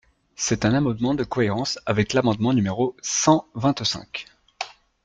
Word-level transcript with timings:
C’est 0.35 0.65
un 0.65 0.73
amendement 0.73 1.13
de 1.13 1.23
cohérence 1.23 1.77
avec 1.85 2.13
l’amendement 2.13 2.53
numéro 2.53 2.95
cent 3.03 3.45
vingt-cinq. 3.53 4.25